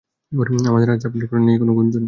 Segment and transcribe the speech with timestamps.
[0.67, 1.99] আমাদের আর চাপ নেয়ার দরকার নেই গুঞ্জন।